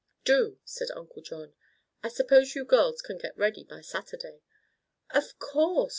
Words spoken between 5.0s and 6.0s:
"Of course!"